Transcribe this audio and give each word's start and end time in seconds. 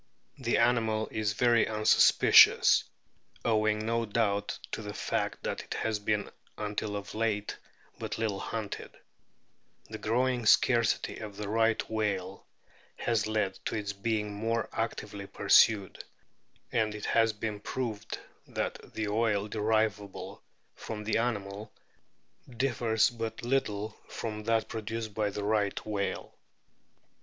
The 0.39 0.57
animal 0.57 1.07
is 1.11 1.33
very 1.33 1.67
unsuspicious, 1.67 2.85
owing 3.45 3.85
no 3.85 4.03
doubt 4.03 4.57
to 4.71 4.81
the 4.81 4.95
fact 4.95 5.43
that 5.43 5.61
it 5.63 5.75
has 5.75 5.99
been 5.99 6.31
until 6.57 6.95
of 6.95 7.13
late 7.13 7.55
but 7.99 8.17
little 8.17 8.39
hunted; 8.39 8.97
the 9.91 9.99
growing 9.99 10.47
scarcity 10.47 11.19
of 11.19 11.37
the 11.37 11.47
Right 11.47 11.87
whale 11.87 12.47
has 12.95 13.27
led 13.27 13.59
to 13.65 13.75
its 13.75 13.93
being 13.93 14.33
more 14.33 14.67
actively 14.73 15.27
pursued, 15.27 16.03
and 16.71 16.95
it 16.95 17.05
has 17.05 17.31
been 17.31 17.59
proved 17.59 18.17
that 18.47 18.79
the 18.95 19.07
oil 19.07 19.47
derivable 19.47 20.41
from 20.73 21.03
the 21.03 21.19
animal 21.19 21.71
differs 22.49 23.11
but 23.11 23.43
little 23.43 23.95
from 24.09 24.45
that 24.45 24.67
produced 24.67 25.13
by 25.13 25.29
the 25.29 25.43
Right 25.43 25.79
whale. 25.85 26.33